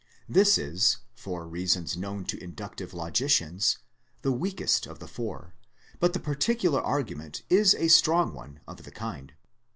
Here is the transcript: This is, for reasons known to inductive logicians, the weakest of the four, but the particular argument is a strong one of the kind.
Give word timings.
This 0.27 0.57
is, 0.57 0.97
for 1.13 1.47
reasons 1.47 1.95
known 1.95 2.25
to 2.25 2.43
inductive 2.43 2.91
logicians, 2.91 3.77
the 4.23 4.31
weakest 4.31 4.87
of 4.87 4.97
the 4.97 5.07
four, 5.07 5.53
but 5.99 6.13
the 6.13 6.19
particular 6.19 6.81
argument 6.81 7.43
is 7.51 7.75
a 7.75 7.87
strong 7.87 8.33
one 8.33 8.61
of 8.67 8.77
the 8.81 8.89
kind. 8.89 9.33